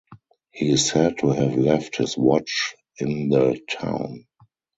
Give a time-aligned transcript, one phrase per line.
[0.49, 4.25] He is said to have left his watch in the town.